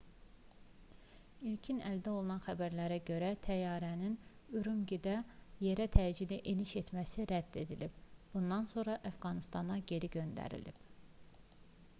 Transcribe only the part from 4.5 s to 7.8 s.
ürümqidə yerə təcili eniş etməsi rədd